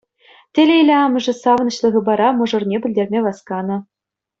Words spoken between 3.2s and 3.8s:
васканӑ.